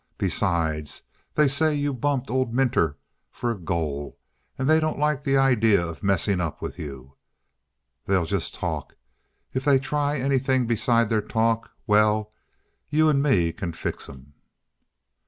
Besides, 0.17 1.03
they 1.35 1.47
say 1.47 1.75
you 1.75 1.93
bumped 1.93 2.31
old 2.31 2.55
Minter 2.55 2.97
for 3.29 3.51
a 3.51 3.55
goal; 3.59 4.17
and 4.57 4.67
they 4.67 4.79
don't 4.79 4.97
like 4.97 5.23
the 5.23 5.37
idea 5.37 5.85
of 5.85 6.01
messing 6.01 6.41
up 6.41 6.59
with 6.59 6.79
you. 6.79 7.17
They'll 8.07 8.25
just 8.25 8.55
talk. 8.55 8.95
If 9.53 9.63
they 9.63 9.77
try 9.77 10.17
anything 10.17 10.65
besides 10.65 11.11
their 11.11 11.21
talk 11.21 11.71
well, 11.85 12.31
you 12.89 13.09
and 13.09 13.21
me 13.21 13.53
can 13.53 13.73
fix 13.73 14.09
'em!" 14.09 14.33